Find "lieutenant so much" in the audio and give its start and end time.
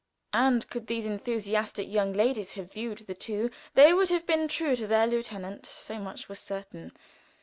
5.05-6.27